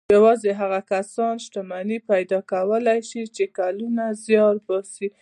[0.15, 5.07] يوازې هغه کسان شتمني پيدا کولای شي چې کلونه زيار باسي.